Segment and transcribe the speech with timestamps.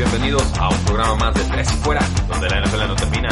[0.00, 3.28] Bienvenidos a un programa más de Tres y Fuera, donde la NFL no termina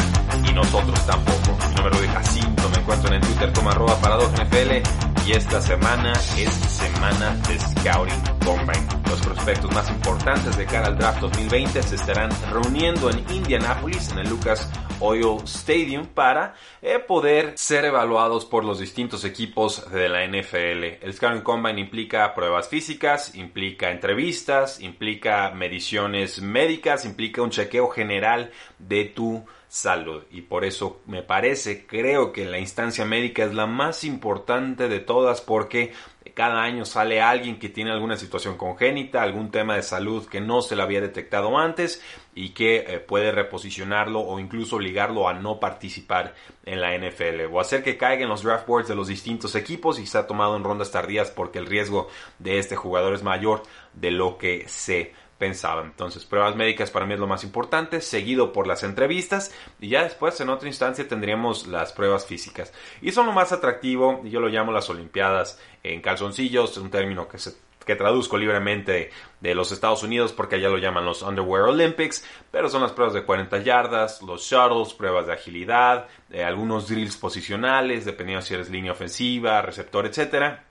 [0.47, 1.57] y nosotros tampoco.
[1.67, 6.13] Mi nombre es Rudy Jacinto, me encuentran en Twitter como arroba NFL y esta semana
[6.37, 8.87] es semana de Scouting Combine.
[9.09, 14.19] Los prospectos más importantes de cara al draft 2020 se estarán reuniendo en Indianapolis, en
[14.19, 14.69] el Lucas
[15.01, 21.05] Oil Stadium para eh, poder ser evaluados por los distintos equipos de la NFL.
[21.05, 28.51] El Scouting Combine implica pruebas físicas, implica entrevistas, implica mediciones médicas, implica un chequeo general
[28.79, 30.25] de tu salud.
[30.31, 35.01] Y por eso me parece, creo que la instancia médica es la más importante de
[35.01, 35.93] todas porque
[36.35, 40.63] cada año sale alguien que tiene alguna situación congénita, algún tema de salud que no
[40.63, 42.01] se le había detectado antes
[42.33, 47.59] y que eh, puede reposicionarlo o incluso obligarlo a no participar en la NFL o
[47.59, 50.57] hacer que caiga en los draft boards de los distintos equipos y se ha tomado
[50.57, 55.13] en rondas tardías porque el riesgo de este jugador es mayor de lo que se
[55.39, 55.83] pensaba.
[55.83, 60.03] Entonces, pruebas médicas para mí es lo más importante, seguido por las entrevistas y ya
[60.03, 62.73] después en otra instancia tendríamos las pruebas físicas.
[63.01, 67.39] Y son lo más atractivo, yo lo llamo las Olimpiadas en calzoncillos, un término que
[67.39, 69.11] se que traduzco libremente
[69.41, 73.15] de los Estados Unidos porque allá lo llaman los Underwear Olympics, pero son las pruebas
[73.15, 78.69] de 40 yardas, los shuttles, pruebas de agilidad, eh, algunos drills posicionales, dependiendo si eres
[78.69, 80.68] línea ofensiva, receptor, etcétera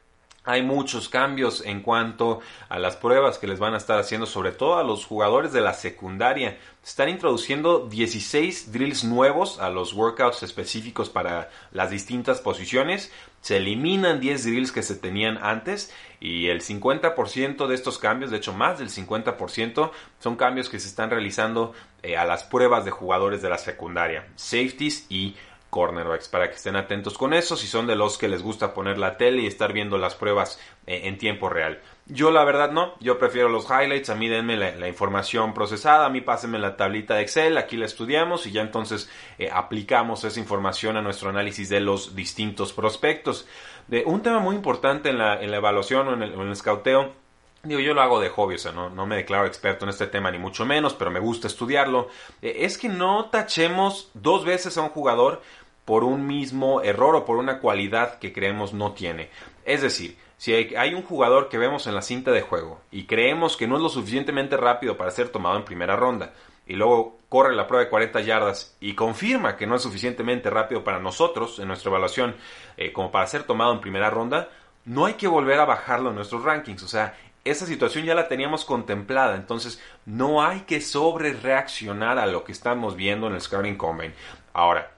[0.47, 4.53] hay muchos cambios en cuanto a las pruebas que les van a estar haciendo, sobre
[4.53, 6.57] todo a los jugadores de la secundaria.
[6.81, 13.11] Están introduciendo 16 drills nuevos a los workouts específicos para las distintas posiciones.
[13.41, 18.37] Se eliminan 10 drills que se tenían antes y el 50% de estos cambios, de
[18.37, 22.91] hecho más del 50%, son cambios que se están realizando eh, a las pruebas de
[22.91, 25.35] jugadores de la secundaria, safeties y
[25.69, 28.97] cornerbacks para que estén atentos con eso si son de los que les gusta poner
[28.97, 31.81] la tele y estar viendo las pruebas eh, en tiempo real.
[32.05, 36.09] Yo la verdad no, yo prefiero los highlights, a mí denme la, información procesada, a
[36.09, 40.39] mí pásenme la tablita de Excel, aquí la estudiamos y ya entonces eh, aplicamos esa
[40.39, 43.47] información a nuestro análisis de los distintos prospectos.
[43.87, 47.26] De, un tema muy importante en la, la evaluación o en el, en el scouteo
[47.67, 50.07] Digo, yo lo hago de hobby, o sea, no, no, me declaro experto en este
[50.07, 52.07] tema ni mucho menos, pero me gusta estudiarlo.
[52.41, 55.41] Eh, es que no tachemos dos veces a un jugador
[55.83, 59.29] por un mismo error o por una cualidad que creemos no tiene.
[59.65, 63.57] Es decir, si hay un jugador que vemos en la cinta de juego y creemos
[63.57, 66.33] que no es lo suficientemente rápido para ser tomado en primera ronda,
[66.67, 70.83] y luego corre la prueba de 40 yardas y confirma que no es suficientemente rápido
[70.83, 72.35] para nosotros en nuestra evaluación
[72.75, 74.49] eh, como para ser tomado en primera ronda,
[74.85, 76.83] no hay que volver a bajarlo en nuestros rankings.
[76.83, 77.17] O sea,
[77.49, 82.51] esa situación ya la teníamos contemplada, entonces no hay que sobre reaccionar a lo que
[82.51, 84.13] estamos viendo en el Scouting Combine.
[84.53, 84.91] Ahora,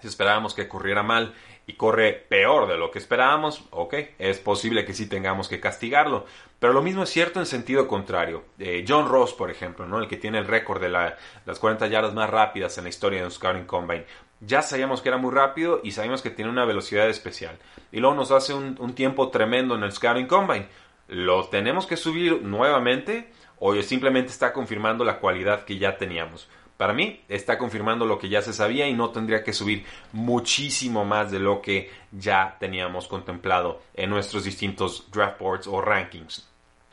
[0.00, 1.34] si esperábamos que corriera mal
[1.66, 6.26] y corre peor de lo que esperábamos, ok, es posible que sí tengamos que castigarlo.
[6.58, 8.44] Pero lo mismo es cierto en sentido contrario.
[8.58, 9.98] Eh, John Ross, por ejemplo, ¿no?
[9.98, 13.26] el que tiene el récord de las 40 yardas más rápidas en la historia de
[13.26, 14.04] un Scouting Combine,
[14.40, 17.56] ya sabíamos que era muy rápido y sabíamos que tiene una velocidad especial.
[17.92, 20.66] Y luego nos hace un, un tiempo tremendo en el Scouting Combine
[21.10, 26.48] ¿Lo tenemos que subir nuevamente o simplemente está confirmando la cualidad que ya teníamos?
[26.76, 31.04] Para mí está confirmando lo que ya se sabía y no tendría que subir muchísimo
[31.04, 36.49] más de lo que ya teníamos contemplado en nuestros distintos draft boards o rankings.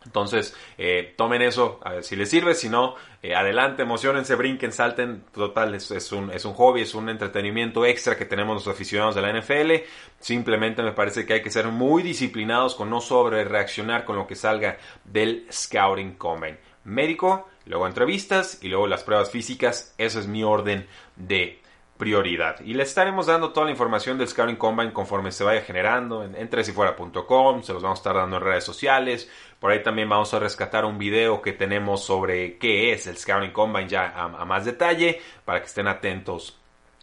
[0.07, 4.71] Entonces, eh, tomen eso a ver si les sirve, si no, eh, adelante, emocionense, brinquen,
[4.71, 5.25] salten.
[5.33, 9.21] Total, es, un, es un hobby, es un entretenimiento extra que tenemos los aficionados de
[9.21, 9.85] la NFL.
[10.19, 14.25] Simplemente me parece que hay que ser muy disciplinados con no sobre reaccionar con lo
[14.25, 16.57] que salga del Scouting Combine.
[16.85, 19.93] Médico, luego entrevistas y luego las pruebas físicas.
[19.97, 20.87] Eso es mi orden
[21.17, 21.59] de
[21.97, 22.59] prioridad.
[22.61, 26.35] Y les estaremos dando toda la información del Scouting Combine conforme se vaya generando en,
[26.35, 29.29] en tresifuera.com, se los vamos a estar dando en redes sociales.
[29.59, 33.51] Por ahí también vamos a rescatar un video que tenemos sobre qué es el Scouting
[33.51, 36.57] Combine ya a, más detalle para que estén atentos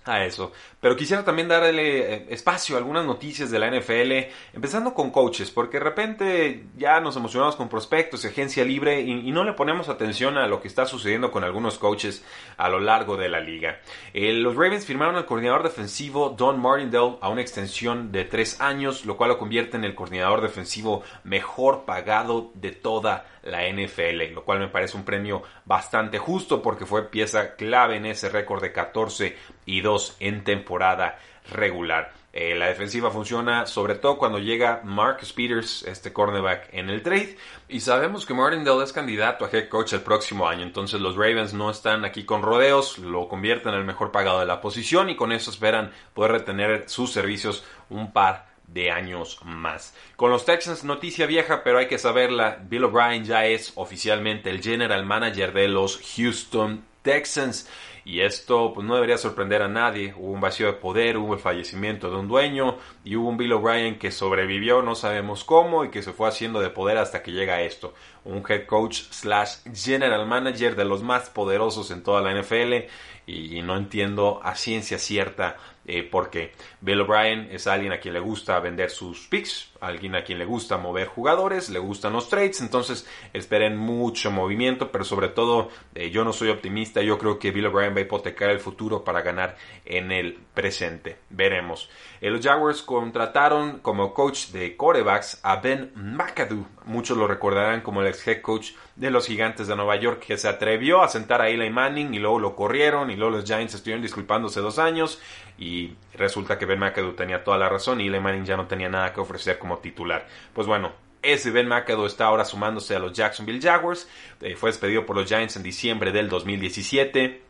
[0.05, 0.53] a eso.
[0.81, 5.51] Pero quisiera también darle eh, espacio a algunas noticias de la NFL, empezando con coaches,
[5.51, 10.39] porque de repente ya nos emocionamos con prospectos agencia libre y, no le ponemos atención
[10.39, 12.25] a lo que está sucediendo con algunos coaches
[12.57, 13.81] a lo largo de la liga.
[14.13, 19.07] Eh, los Ravens firmaron al coordinador defensivo Don Martindale a una extensión de tres años,
[19.07, 24.45] lo cual lo convierte en el coordinador defensivo mejor pagado de toda la NFL, lo
[24.45, 28.73] cual me parece un premio bastante justo porque fue pieza clave en ese récord de
[28.73, 31.19] 14 y 2 en temporada
[31.51, 32.13] regular.
[32.37, 37.37] Eh, la defensiva funciona sobre todo cuando llega Marcus Peters, este cornerback, en el trade.
[37.69, 40.65] Y sabemos que Martindale es candidato a head coach el próximo año.
[40.65, 44.47] Entonces los Ravens no están aquí con rodeos, lo convierten en el mejor pagado de
[44.47, 49.95] la posición y con eso esperan poder retener sus servicios un par de años más.
[50.17, 52.59] Con los Texans, noticia vieja, pero hay que saberla.
[52.69, 57.71] Bill O'Brien ya es oficialmente el general manager de los Houston Texans.
[58.05, 60.15] Y esto pues, no debería sorprender a nadie.
[60.17, 63.55] Hubo un vacío de poder, hubo el fallecimiento de un dueño y hubo un Bill
[63.55, 67.33] O'Brien que sobrevivió, no sabemos cómo, y que se fue haciendo de poder hasta que
[67.33, 67.95] llega esto.
[68.25, 72.89] Un head coach slash general manager de los más poderosos en toda la NFL
[73.27, 78.21] y no entiendo a ciencia cierta eh, porque Bill O'Brien es alguien a quien le
[78.21, 82.61] gusta vender sus picks, alguien a quien le gusta mover jugadores, le gustan los trades,
[82.61, 87.51] entonces esperen mucho movimiento, pero sobre todo eh, yo no soy optimista, yo creo que
[87.51, 91.91] Bill O'Brien va a hipotecar el futuro para ganar en el presente, veremos.
[92.21, 98.01] Eh, los Jaguars contrataron como coach de corebacks a Ben McAdoo, muchos lo recordarán como
[98.01, 101.43] el ex head coach de los gigantes de Nueva York, que se atrevió a sentar
[101.43, 105.21] a Eli Manning y luego lo corrieron y luego los Giants estuvieron disculpándose dos años
[105.59, 105.74] y
[106.15, 109.13] resulta que Ben McAdoo tenía toda la razón y Eli Manning ya no tenía nada
[109.13, 110.27] que ofrecer como titular.
[110.53, 110.93] Pues bueno,
[111.23, 114.09] ese Ben McAdoo está ahora sumándose a los Jacksonville Jaguars,
[114.41, 117.43] eh, fue despedido por los Giants en diciembre del 2017.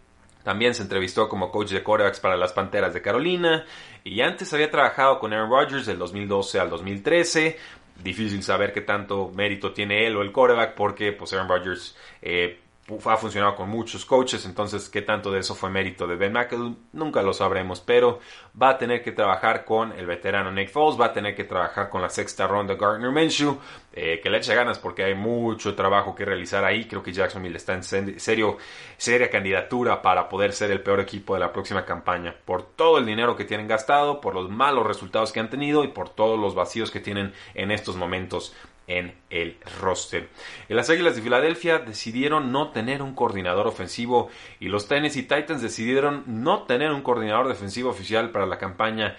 [0.45, 3.65] También se entrevistó como coach de quarterbacks para las Panteras de Carolina
[4.05, 7.59] y antes había trabajado con Aaron Rodgers del 2012 al 2013.
[8.03, 12.61] Difícil saber qué tanto mérito tiene él o el quarterback porque pues Aaron Rodgers eh,
[13.07, 16.77] ha funcionado con muchos coaches, entonces qué tanto de eso fue mérito de Ben McAdoo,
[16.93, 18.21] nunca lo sabremos, pero
[18.61, 21.89] va a tener que trabajar con el veterano Nick Foles, va a tener que trabajar
[21.89, 23.59] con la sexta ronda Gardner Minshew,
[23.95, 27.57] eh, que le eche ganas porque hay mucho trabajo que realizar ahí, creo que Jacksonville
[27.57, 28.59] está en serio,
[28.99, 33.07] seria candidatura para poder ser el peor equipo de la próxima campaña, por todo el
[33.07, 36.55] dinero que tienen gastado, por los malos resultados que han tenido y por todos los
[36.55, 38.55] vacíos que tienen en estos momentos
[38.87, 40.29] en el roster.
[40.69, 44.29] Las Águilas de Filadelfia decidieron no tener un coordinador ofensivo
[44.61, 49.17] y los Tennessee Titans decidieron no tener un coordinador defensivo oficial para la campaña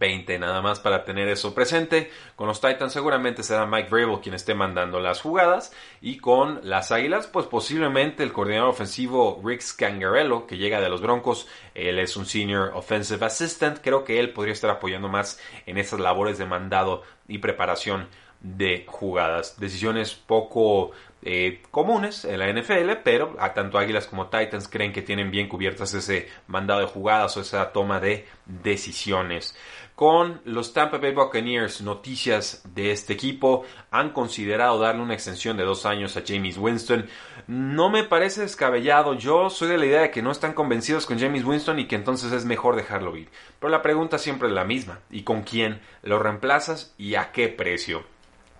[0.00, 0.38] 2020.
[0.38, 2.10] Nada más para tener eso presente.
[2.34, 6.90] Con los Titans seguramente será Mike Vrabel quien esté mandando las jugadas y con las
[6.90, 11.46] Águilas pues posiblemente el coordinador ofensivo Rick Scangarello que llega de los Broncos.
[11.74, 13.78] Él es un senior offensive assistant.
[13.82, 18.08] Creo que él podría estar apoyando más en esas labores de mandado y preparación
[18.40, 19.60] de jugadas.
[19.60, 20.92] Decisiones poco
[21.22, 25.48] eh, comunes en la NFL, pero a tanto Águilas como Titans creen que tienen bien
[25.48, 29.54] cubiertas ese mandado de jugadas o esa toma de decisiones.
[30.00, 35.64] Con los Tampa Bay Buccaneers, noticias de este equipo, han considerado darle una extensión de
[35.64, 37.06] dos años a James Winston.
[37.46, 41.18] No me parece descabellado, yo soy de la idea de que no están convencidos con
[41.18, 43.28] James Winston y que entonces es mejor dejarlo ir.
[43.58, 47.48] Pero la pregunta siempre es la misma, ¿y con quién lo reemplazas y a qué
[47.48, 48.02] precio?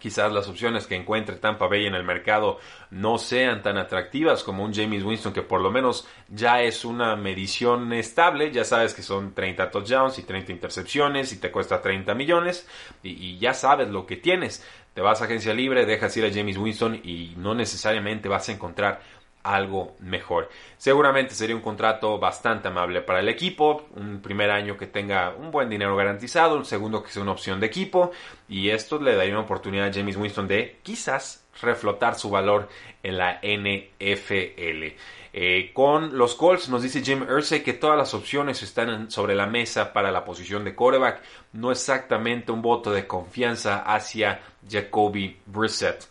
[0.00, 2.58] Quizás las opciones que encuentre Tampa Bay en el mercado
[2.90, 7.14] no sean tan atractivas como un James Winston que por lo menos ya es una
[7.14, 12.14] medición estable, ya sabes que son 30 touchdowns y 30 intercepciones y te cuesta 30
[12.14, 12.66] millones
[13.02, 14.66] y, y ya sabes lo que tienes.
[14.94, 18.52] Te vas a agencia libre, dejas ir a James Winston y no necesariamente vas a
[18.52, 19.00] encontrar
[19.42, 20.48] algo mejor.
[20.76, 25.50] Seguramente sería un contrato bastante amable para el equipo, un primer año que tenga un
[25.50, 28.10] buen dinero garantizado, un segundo que sea una opción de equipo
[28.48, 32.68] y esto le daría una oportunidad a James Winston de quizás reflotar su valor
[33.02, 34.94] en la NFL.
[35.32, 39.46] Eh, con los Colts nos dice Jim Irsay que todas las opciones están sobre la
[39.46, 46.09] mesa para la posición de quarterback, no exactamente un voto de confianza hacia Jacoby Brissett.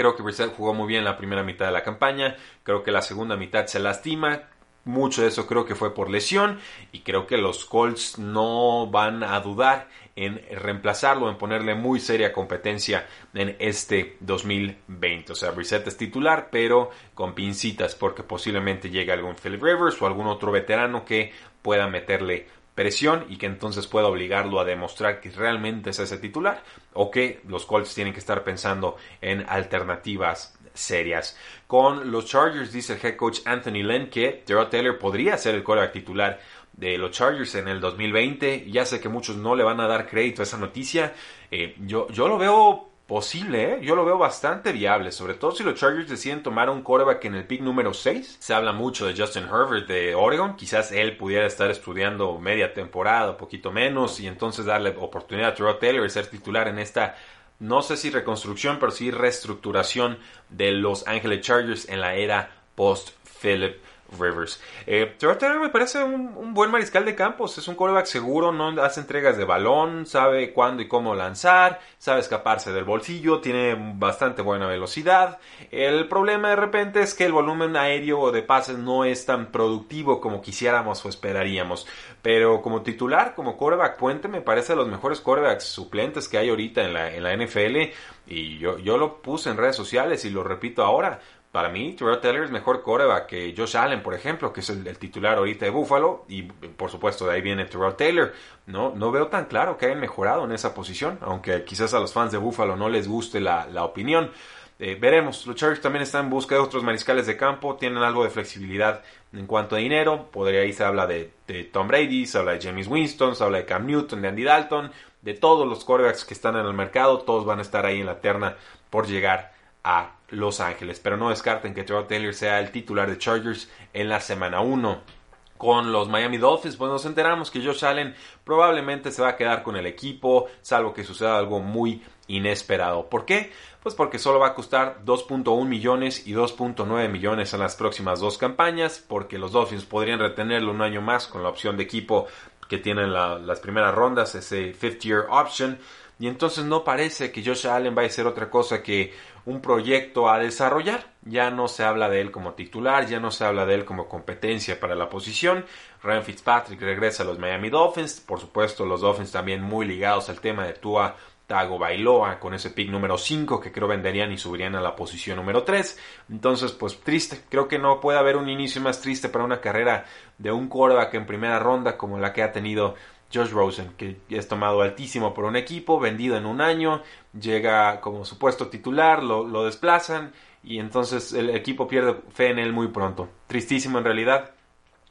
[0.00, 2.34] Creo que Brissett jugó muy bien la primera mitad de la campaña.
[2.62, 4.44] Creo que la segunda mitad se lastima.
[4.86, 6.58] Mucho de eso creo que fue por lesión
[6.90, 12.32] y creo que los Colts no van a dudar en reemplazarlo, en ponerle muy seria
[12.32, 15.32] competencia en este 2020.
[15.32, 20.06] O sea, Brissett es titular, pero con pincitas porque posiblemente llegue algún Philip Rivers o
[20.06, 21.30] algún otro veterano que
[21.60, 22.46] pueda meterle
[22.80, 26.62] presión y que entonces pueda obligarlo a demostrar que realmente es ese titular
[26.94, 31.36] o que los Colts tienen que estar pensando en alternativas serias.
[31.66, 35.62] Con los Chargers dice el head coach Anthony Lynn que Gerald Taylor podría ser el
[35.62, 36.40] quarterback titular
[36.72, 38.70] de los Chargers en el 2020.
[38.70, 41.12] Ya sé que muchos no le van a dar crédito a esa noticia.
[41.50, 43.78] Eh, yo, yo lo veo posible, ¿eh?
[43.82, 47.34] yo lo veo bastante viable, sobre todo si los Chargers deciden tomar un quarterback en
[47.34, 48.36] el pick número 6.
[48.38, 53.36] Se habla mucho de Justin Herbert de Oregon, quizás él pudiera estar estudiando media temporada,
[53.36, 57.16] poquito menos, y entonces darle oportunidad a Terrell Taylor de ser titular en esta,
[57.58, 63.76] no sé si reconstrucción, pero sí reestructuración de los Angeles Chargers en la era post-Philip
[64.18, 64.60] Rivers.
[64.86, 69.00] Eh, Taylor me parece un, buen mariscal de campos, es un quarterback seguro, no hace
[69.00, 74.66] entregas de balón, sabe cuándo y cómo lanzar, sabe escaparse del bolsillo, tiene bastante buena
[74.66, 75.38] velocidad.
[75.70, 80.20] El problema de repente es que el volumen aéreo de pases no es tan productivo
[80.20, 81.86] como quisiéramos o esperaríamos.
[82.22, 86.50] Pero como titular, como quarterback puente, me parece de los mejores quarterbacks suplentes que hay
[86.50, 87.92] ahorita en la, en la NFL.
[88.26, 91.20] Y yo, yo lo puse en redes sociales y lo repito ahora
[91.52, 94.96] para mí, Terrell Taylor es mejor coreback que Josh Allen, por ejemplo, que es el,
[94.98, 96.24] titular ahorita de Buffalo.
[96.28, 98.32] Y por supuesto, de ahí viene Terrell Taylor.
[98.66, 102.12] No, no veo tan claro que hayan mejorado en esa posición, aunque quizás a los
[102.12, 104.30] fans de Buffalo no les guste la, opinión.
[104.78, 108.22] Eh, veremos, los Chargers también están en busca de otros mariscales de campo, tienen algo
[108.22, 109.02] de flexibilidad
[109.32, 110.30] en cuanto a dinero.
[110.30, 111.32] Podría ahí se habla de,
[111.72, 114.92] Tom Brady, se habla de James Winston, se habla de Cam Newton, de Andy Dalton,
[115.20, 118.06] de todos los quarterbacks que están en el mercado, todos van a estar ahí en
[118.06, 118.56] la terna
[118.88, 121.00] por llegar a Los Ángeles.
[121.00, 125.20] Pero no descarten que Terrell Taylor sea el titular de Chargers en la semana 1
[125.60, 129.62] con los Miami Dolphins, pues nos enteramos que Josh Allen probablemente se va a quedar
[129.62, 133.10] con el equipo, salvo que suceda algo muy inesperado.
[133.10, 133.52] ¿Por qué?
[133.82, 138.38] Pues porque solo va a costar 2.1 millones y 2.9 millones en las próximas dos
[138.38, 142.26] campañas, porque los Dolphins podrían retenerlo un año más con la opción de equipo
[142.66, 145.78] que tienen las primeras rondas, ese fifth year option.
[146.18, 149.12] Y entonces no parece que Josh Allen va a ser otra cosa que
[149.44, 151.10] un proyecto a desarrollar.
[151.22, 154.08] Ya no se habla de él como titular, ya no se habla de él como
[154.08, 155.64] competencia para la posición.
[156.02, 158.20] Ryan Fitzpatrick regresa a los Miami Dolphins.
[158.20, 161.16] Por supuesto, los Dolphins también muy ligados al tema de Tua
[161.50, 165.36] Tago Bailoa con ese pick número 5 que creo venderían y subirían a la posición
[165.36, 165.98] número 3.
[166.30, 167.42] Entonces, pues triste.
[167.48, 170.04] Creo que no puede haber un inicio más triste para una carrera
[170.38, 172.94] de un quarterback en primera ronda como la que ha tenido
[173.32, 177.02] Josh Rosen, que es tomado altísimo por un equipo, vendido en un año,
[177.38, 180.32] llega como supuesto titular, lo, desplazan
[180.62, 183.28] y entonces el equipo pierde fe en él muy pronto.
[183.46, 184.50] Tristísimo en realidad,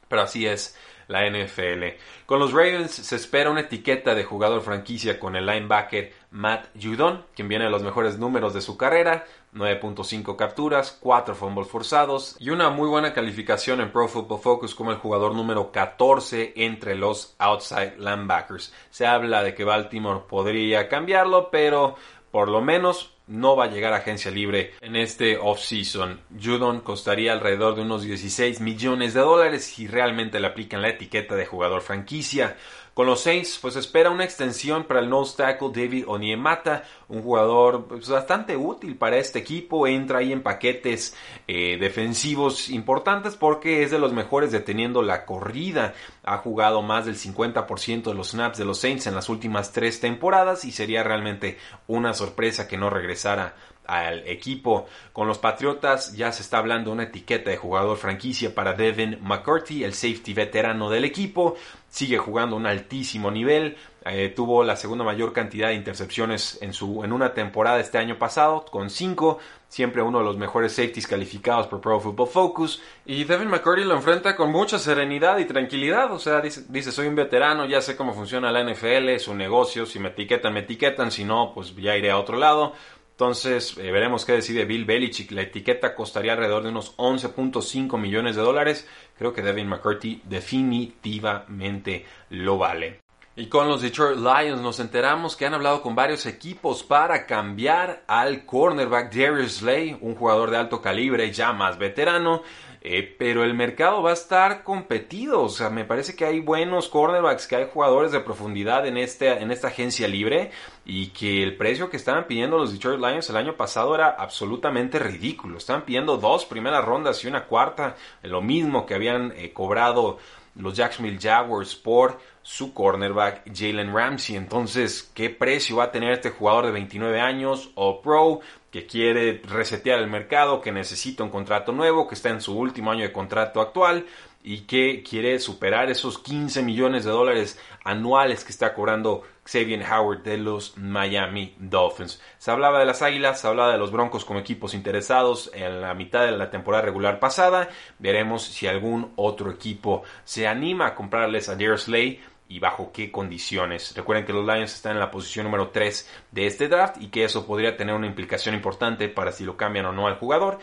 [0.08, 0.76] pero así es
[1.08, 1.96] la NFL.
[2.26, 7.26] Con los Ravens se espera una etiqueta de jugador franquicia con el linebacker Matt Judon,
[7.34, 9.24] quien viene de los mejores números de su carrera,
[9.54, 14.90] 9.5 capturas, 4 fumbles forzados y una muy buena calificación en Pro Football Focus como
[14.90, 18.72] el jugador número 14 entre los outside linebackers.
[18.90, 21.96] Se habla de que Baltimore podría cambiarlo, pero
[22.30, 26.20] por lo menos no va a llegar a agencia libre en este offseason.
[26.42, 31.36] Judon costaría alrededor de unos 16 millones de dólares si realmente le aplican la etiqueta
[31.36, 32.56] de jugador franquicia.
[32.94, 37.86] Con los Saints, pues espera una extensión para el nose tackle David Oniemata, un jugador
[37.86, 39.86] pues, bastante útil para este equipo.
[39.86, 41.16] Entra ahí en paquetes
[41.46, 45.94] eh, defensivos importantes porque es de los mejores deteniendo la corrida.
[46.24, 50.00] Ha jugado más del 50% de los snaps de los Saints en las últimas tres
[50.00, 53.54] temporadas y sería realmente una sorpresa que no regresara
[53.86, 54.86] al equipo.
[55.12, 59.84] Con los Patriotas ya se está hablando una etiqueta de jugador franquicia para Devin McCarthy,
[59.84, 61.56] el safety veterano del equipo.
[61.88, 63.76] Sigue jugando un altísimo nivel.
[64.04, 68.16] Eh, tuvo la segunda mayor cantidad de intercepciones en, su, en una temporada este año
[68.16, 69.38] pasado, con 5.
[69.68, 72.82] Siempre uno de los mejores safeties calificados por Pro Football Focus.
[73.06, 76.12] Y Devin McCarthy lo enfrenta con mucha serenidad y tranquilidad.
[76.12, 79.38] O sea, dice, dice, soy un veterano, ya sé cómo funciona la NFL, es un
[79.38, 79.84] negocio.
[79.84, 81.10] Si me etiquetan, me etiquetan.
[81.10, 82.72] Si no, pues ya iré a otro lado.
[83.20, 85.30] Entonces, eh, veremos qué decide Bill Belichick.
[85.32, 88.88] La etiqueta costaría alrededor de unos 11.5 millones de dólares.
[89.18, 93.00] Creo que Devin McCarthy definitivamente lo vale.
[93.36, 98.04] Y con los Detroit Lions nos enteramos que han hablado con varios equipos para cambiar
[98.06, 102.42] al cornerback Darius Slay, un jugador de alto calibre ya más veterano.
[102.82, 105.42] Eh, pero el mercado va a estar competido.
[105.42, 109.30] O sea, me parece que hay buenos cornerbacks, que hay jugadores de profundidad en, este,
[109.30, 110.50] en esta agencia libre
[110.84, 114.98] y que el precio que estaban pidiendo los Detroit Lions el año pasado era absolutamente
[114.98, 115.58] ridículo.
[115.58, 120.18] Estaban pidiendo dos primeras rondas y una cuarta, lo mismo que habían eh, cobrado
[120.56, 124.36] los Jacksonville Jaguars por su cornerback Jalen Ramsey.
[124.36, 129.42] Entonces, ¿qué precio va a tener este jugador de 29 años o pro que quiere
[129.48, 133.12] resetear el mercado, que necesita un contrato nuevo, que está en su último año de
[133.12, 134.06] contrato actual?
[134.42, 140.22] y que quiere superar esos 15 millones de dólares anuales que está cobrando Xavier Howard
[140.22, 142.22] de los Miami Dolphins.
[142.38, 145.92] Se hablaba de las Águilas, se hablaba de los Broncos como equipos interesados en la
[145.94, 147.68] mitad de la temporada regular pasada.
[147.98, 152.20] Veremos si algún otro equipo se anima a comprarles a Darius Slay
[152.50, 153.94] y bajo qué condiciones.
[153.94, 157.22] Recuerden que los Lions están en la posición número 3 de este draft y que
[157.22, 160.58] eso podría tener una implicación importante para si lo cambian o no al jugador,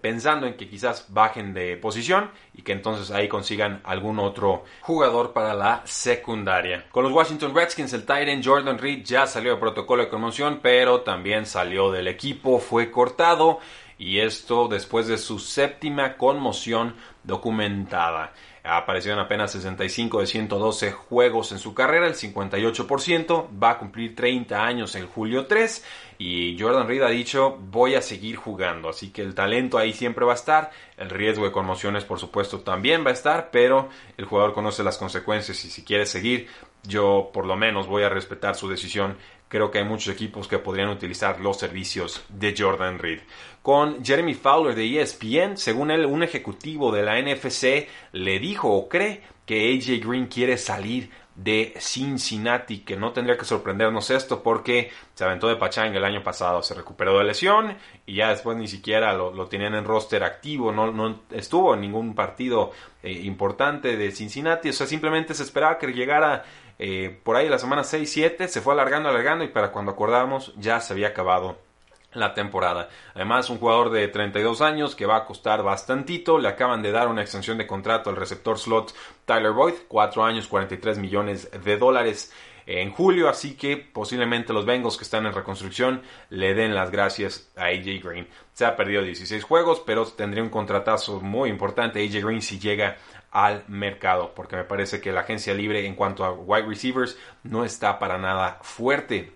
[0.00, 5.32] pensando en que quizás bajen de posición y que entonces ahí consigan algún otro jugador
[5.32, 6.86] para la secundaria.
[6.92, 11.00] Con los Washington Redskins, el Titan Jordan Reed ya salió de protocolo de conmoción, pero
[11.00, 13.58] también salió del equipo, fue cortado
[14.02, 18.32] y esto después de su séptima conmoción documentada.
[18.64, 23.46] Apareció en apenas 65 de 112 juegos en su carrera, el 58%.
[23.62, 25.84] Va a cumplir 30 años en julio 3.
[26.18, 28.88] Y Jordan Reed ha dicho, voy a seguir jugando.
[28.88, 30.72] Así que el talento ahí siempre va a estar.
[30.96, 33.50] El riesgo de conmociones, por supuesto, también va a estar.
[33.52, 36.48] Pero el jugador conoce las consecuencias y si quiere seguir,
[36.82, 39.16] yo por lo menos voy a respetar su decisión
[39.52, 43.20] creo que hay muchos equipos que podrían utilizar los servicios de Jordan Reed.
[43.60, 48.88] Con Jeremy Fowler de ESPN, según él, un ejecutivo de la NFC le dijo o
[48.88, 54.90] cree que AJ Green quiere salir de Cincinnati, que no tendría que sorprendernos esto porque
[55.14, 58.68] se aventó de pachanga el año pasado, se recuperó de lesión y ya después ni
[58.68, 64.70] siquiera lo, tenían en roster activo, no, estuvo en ningún partido eh, importante de Cincinnati,
[64.70, 66.44] o sea, simplemente se esperaba que llegara
[66.84, 70.80] eh, por ahí la semana 6-7 se fue alargando, alargando y para cuando acordábamos ya
[70.80, 71.56] se había acabado
[72.12, 72.88] la temporada.
[73.14, 76.40] Además, un jugador de 32 años que va a costar bastantito.
[76.40, 78.92] Le acaban de dar una extensión de contrato al receptor slot
[79.24, 82.32] Tyler Boyd, 4 años, 43 millones de dólares
[82.66, 87.50] en julio, así que posiblemente los Bengals que están en reconstrucción le den las gracias
[87.56, 88.28] a AJ Green.
[88.52, 92.96] Se ha perdido 16 juegos, pero tendría un contratazo muy importante AJ Green si llega
[93.30, 97.64] al mercado, porque me parece que la agencia libre en cuanto a wide receivers no
[97.64, 99.32] está para nada fuerte.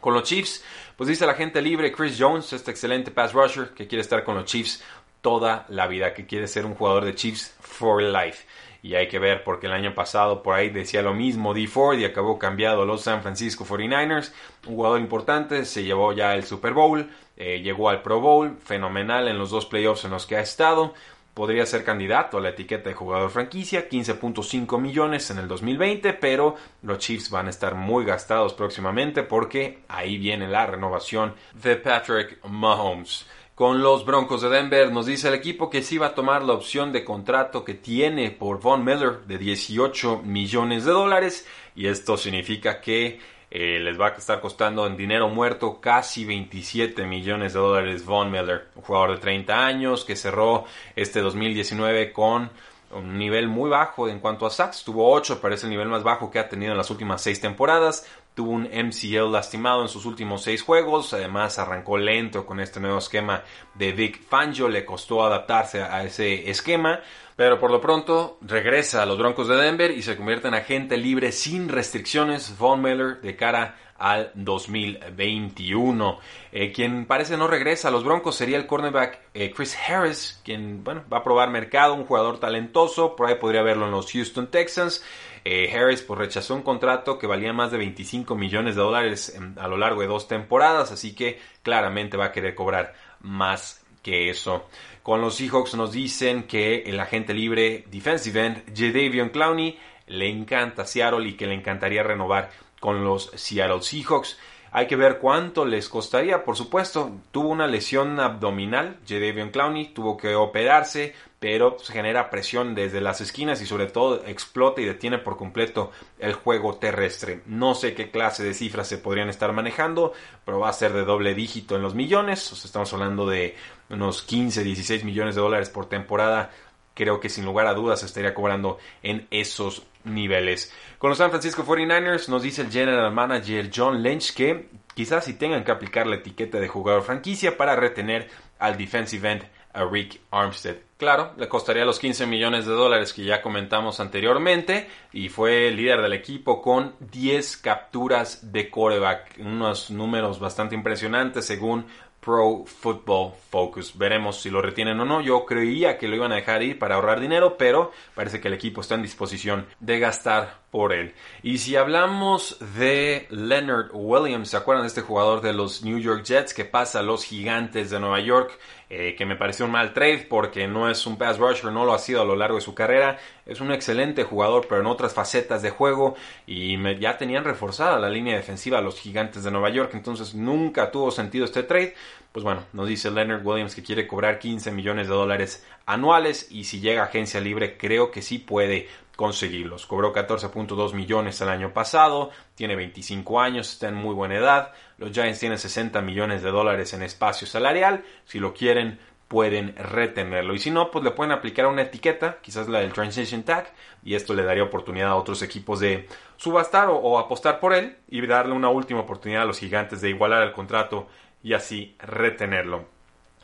[0.00, 0.64] Con los Chiefs,
[0.96, 4.34] pues dice la gente libre Chris Jones, este excelente pass rusher que quiere estar con
[4.34, 4.82] los Chiefs
[5.20, 8.46] toda la vida, que quiere ser un jugador de Chiefs for life.
[8.82, 11.98] Y hay que ver porque el año pasado por ahí decía lo mismo D Ford
[11.98, 14.32] y acabó cambiado los San Francisco 49ers.
[14.66, 19.28] Un jugador importante, se llevó ya el Super Bowl, eh, llegó al Pro Bowl, fenomenal
[19.28, 20.94] en los dos playoffs en los que ha estado
[21.36, 26.56] podría ser candidato a la etiqueta de jugador franquicia, 15.5 millones en el 2020, pero
[26.80, 32.42] los Chiefs van a estar muy gastados próximamente porque ahí viene la renovación de Patrick
[32.48, 33.26] Mahomes.
[33.56, 36.52] Con los Broncos de Denver nos dice el equipo que sí va a tomar la
[36.52, 42.18] opción de contrato que tiene por Von Miller de 18 millones de dólares y esto
[42.18, 43.18] significa que
[43.50, 48.30] eh, les va a estar costando en dinero muerto casi 27 millones de dólares Von
[48.30, 52.50] Miller, un jugador de 30 años que cerró este 2019 con
[52.90, 54.84] un nivel muy bajo en cuanto a sacks.
[54.84, 57.40] Tuvo 8, pero es el nivel más bajo que ha tenido en las últimas 6
[57.40, 58.06] temporadas.
[58.36, 61.14] Tuvo un MCL lastimado en sus últimos 6 juegos.
[61.14, 64.68] Además, arrancó lento con este nuevo esquema de Vic Fangio.
[64.68, 67.00] Le costó adaptarse a ese esquema.
[67.34, 70.98] Pero por lo pronto regresa a los Broncos de Denver y se convierte en agente
[70.98, 76.18] libre sin restricciones Von Miller de cara al 2021.
[76.52, 80.84] Eh, quien parece no regresa a los Broncos sería el cornerback eh, Chris Harris, quien
[80.84, 84.50] bueno, va a probar mercado, un jugador talentoso, por ahí podría verlo en los Houston
[84.50, 85.02] Texans.
[85.48, 89.68] Eh, Harris pues, rechazó un contrato que valía más de 25 millones de dólares a
[89.68, 94.66] lo largo de dos temporadas, así que claramente va a querer cobrar más que eso.
[95.04, 99.78] Con los Seahawks nos dicen que el agente libre defensive end Jadavion Clowney
[100.08, 104.36] le encanta Seattle y que le encantaría renovar con los Seattle Seahawks.
[104.72, 107.12] Hay que ver cuánto les costaría, por supuesto.
[107.30, 113.20] Tuvo una lesión abdominal, Jadavion Clowney, tuvo que operarse, pero se genera presión desde las
[113.20, 117.42] esquinas y sobre todo explota y detiene por completo el juego terrestre.
[117.46, 120.12] No sé qué clase de cifras se podrían estar manejando,
[120.44, 122.52] pero va a ser de doble dígito en los millones.
[122.64, 123.54] Estamos hablando de
[123.90, 126.50] unos 15, 16 millones de dólares por temporada.
[126.94, 130.72] Creo que sin lugar a dudas se estaría cobrando en esos niveles.
[130.98, 135.34] Con los San Francisco 49ers nos dice el general manager John Lynch que quizás si
[135.34, 139.44] tengan que aplicar la etiqueta de jugador franquicia para retener al defensive end
[139.74, 140.85] a Rick Armstead.
[140.96, 145.76] Claro, le costaría los 15 millones de dólares que ya comentamos anteriormente y fue el
[145.76, 151.84] líder del equipo con 10 capturas de coreback, unos números bastante impresionantes según
[152.26, 153.96] Pro Football Focus.
[153.96, 155.20] Veremos si lo retienen o no.
[155.20, 158.54] Yo creía que lo iban a dejar ir para ahorrar dinero, pero parece que el
[158.54, 161.14] equipo está en disposición de gastar por él.
[161.44, 166.24] Y si hablamos de Leonard Williams, ¿se acuerdan de este jugador de los New York
[166.24, 168.58] Jets que pasa a los gigantes de Nueva York?
[168.88, 171.92] Eh, que me pareció un mal trade porque no es un pass rusher, no lo
[171.92, 173.18] ha sido a lo largo de su carrera.
[173.44, 176.14] Es un excelente jugador, pero en otras facetas de juego.
[176.46, 180.92] Y ya tenían reforzada la línea defensiva a los gigantes de Nueva York, entonces nunca
[180.92, 181.94] tuvo sentido este trade.
[182.30, 186.64] Pues bueno, nos dice Leonard Williams que quiere cobrar 15 millones de dólares anuales y
[186.64, 189.86] si llega a agencia libre creo que sí puede conseguirlos.
[189.86, 194.72] Cobró 14.2 millones el año pasado, tiene 25 años, está en muy buena edad.
[194.98, 198.04] Los Giants tienen 60 millones de dólares en espacio salarial.
[198.26, 200.54] Si lo quieren, pueden retenerlo.
[200.54, 203.72] Y si no, pues le pueden aplicar una etiqueta, quizás la del Transition Tag,
[204.04, 208.24] y esto le daría oportunidad a otros equipos de subastar o, apostar por él y
[208.26, 211.08] darle una última oportunidad a los gigantes de igualar el contrato
[211.42, 212.95] y así retenerlo.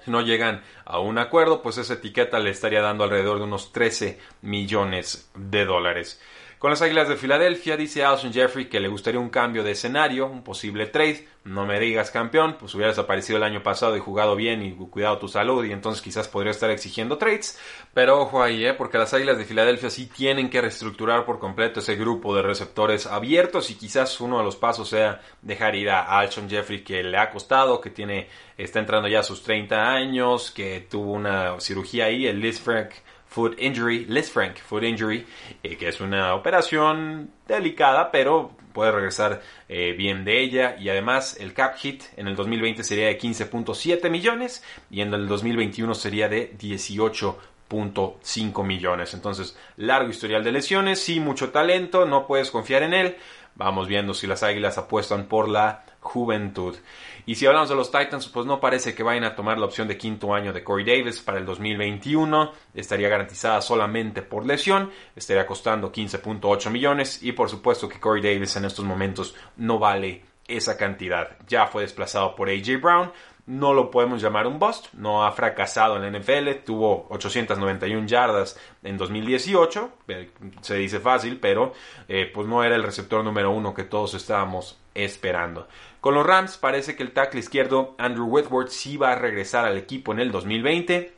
[0.06, 4.18] No llegan a un acuerdo, pues esa etiqueta le estaría dando alrededor de unos 13
[4.42, 6.20] millones de dólares.
[6.62, 10.28] Con las Águilas de Filadelfia dice Alshon Jeffrey que le gustaría un cambio de escenario,
[10.28, 11.26] un posible trade.
[11.42, 15.18] No me digas campeón, pues hubieras aparecido el año pasado y jugado bien y cuidado
[15.18, 17.58] tu salud y entonces quizás podría estar exigiendo trades.
[17.92, 18.74] Pero ojo ahí, ¿eh?
[18.74, 23.08] porque las Águilas de Filadelfia sí tienen que reestructurar por completo ese grupo de receptores
[23.08, 27.18] abiertos y quizás uno de los pasos sea dejar ir a Alshon Jeffrey que le
[27.18, 32.04] ha costado, que tiene está entrando ya a sus 30 años, que tuvo una cirugía
[32.04, 32.90] ahí, el Liz Frank
[33.32, 35.26] Foot Injury, Les Frank Foot Injury,
[35.62, 40.76] eh, que es una operación delicada, pero puede regresar eh, bien de ella.
[40.78, 45.26] Y además el cap hit en el 2020 sería de 15.7 millones y en el
[45.28, 49.14] 2021 sería de 18.5 millones.
[49.14, 53.16] Entonces, largo historial de lesiones, sí, mucho talento, no puedes confiar en él.
[53.54, 56.76] Vamos viendo si las Águilas apuestan por la juventud.
[57.26, 59.86] Y si hablamos de los Titans, pues no parece que vayan a tomar la opción
[59.86, 62.52] de quinto año de Corey Davis para el 2021.
[62.74, 64.90] Estaría garantizada solamente por lesión.
[65.14, 67.22] Estaría costando 15.8 millones.
[67.22, 71.36] Y por supuesto que Corey Davis en estos momentos no vale esa cantidad.
[71.46, 73.12] Ya fue desplazado por AJ Brown.
[73.44, 78.56] No lo podemos llamar un bust, no ha fracasado en la NFL, tuvo 891 yardas
[78.84, 81.72] en 2018, eh, se dice fácil, pero
[82.08, 85.66] eh, pues no era el receptor número uno que todos estábamos esperando.
[86.00, 89.76] Con los Rams parece que el tackle izquierdo Andrew Whitworth sí va a regresar al
[89.76, 91.12] equipo en el 2020.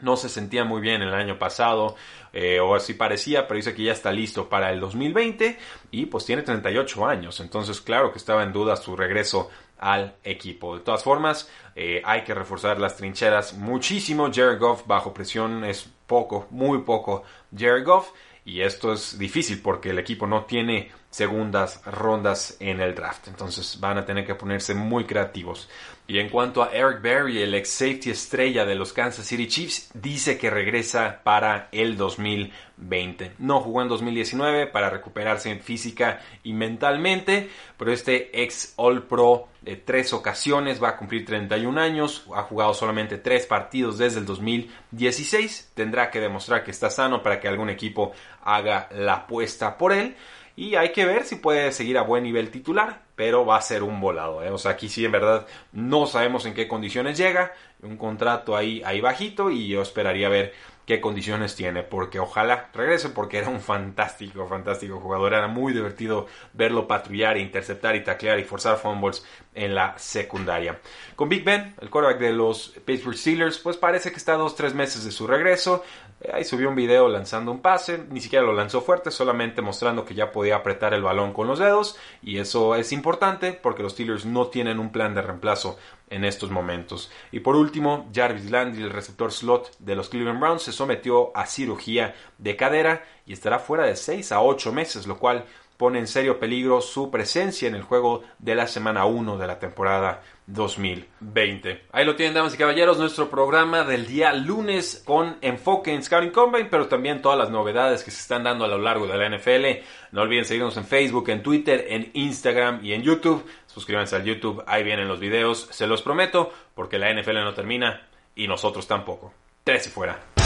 [0.00, 1.96] No se sentía muy bien el año pasado,
[2.32, 5.58] eh, o así parecía, pero dice que ya está listo para el 2020
[5.90, 10.76] y pues tiene 38 años, entonces claro que estaba en duda su regreso al equipo.
[10.76, 14.30] De todas formas, eh, hay que reforzar las trincheras muchísimo.
[14.32, 17.22] Jared Goff bajo presión es poco, muy poco
[17.56, 18.10] Jared Goff.
[18.44, 23.26] Y esto es difícil porque el equipo no tiene segundas rondas en el draft.
[23.26, 25.68] Entonces van a tener que ponerse muy creativos.
[26.06, 29.90] Y en cuanto a Eric Berry, el ex safety estrella de los Kansas City Chiefs,
[29.94, 33.32] dice que regresa para el 2020.
[33.38, 39.74] No jugó en 2019 para recuperarse física y mentalmente, pero este ex All Pro de
[39.74, 45.72] tres ocasiones va a cumplir 31 años, ha jugado solamente tres partidos desde el 2016,
[45.74, 48.12] tendrá que demostrar que está sano para que algún equipo
[48.44, 50.14] haga la apuesta por él
[50.58, 53.84] y hay que ver si puede seguir a buen nivel titular, pero va a ser
[53.84, 54.42] un volado.
[54.42, 54.50] ¿eh?
[54.50, 58.82] O sea, aquí sí en verdad no sabemos en qué condiciones llega, un contrato ahí,
[58.84, 60.52] ahí bajito y yo esperaría ver
[60.84, 66.26] qué condiciones tiene, porque ojalá regrese porque era un fantástico, fantástico jugador, era muy divertido
[66.54, 70.80] verlo patrullar, interceptar y taclear y forzar fumbles en la secundaria.
[71.14, 74.74] Con Big Ben, el quarterback de los Pittsburgh Steelers, pues parece que está dos, tres
[74.74, 75.84] meses de su regreso,
[76.32, 80.14] ahí subió un video lanzando un pase, ni siquiera lo lanzó fuerte, solamente mostrando que
[80.14, 84.26] ya podía apretar el balón con los dedos y eso es importante porque los Steelers
[84.26, 85.78] no tienen un plan de reemplazo
[86.10, 87.10] en estos momentos.
[87.30, 91.46] Y por último, Jarvis Landry, el receptor slot de los Cleveland Browns, se sometió a
[91.46, 95.44] cirugía de cadera y estará fuera de 6 a 8 meses, lo cual
[95.78, 99.58] pone en serio peligro su presencia en el juego de la semana 1 de la
[99.60, 101.84] temporada 2020.
[101.92, 106.32] Ahí lo tienen, damas y caballeros, nuestro programa del día lunes con enfoque en Scouting
[106.32, 109.28] Combine, pero también todas las novedades que se están dando a lo largo de la
[109.28, 109.84] NFL.
[110.10, 113.46] No olviden seguirnos en Facebook, en Twitter, en Instagram y en YouTube.
[113.66, 118.08] Suscríbanse al YouTube, ahí vienen los videos, se los prometo, porque la NFL no termina
[118.34, 119.32] y nosotros tampoco.
[119.62, 120.37] Tres y fuera.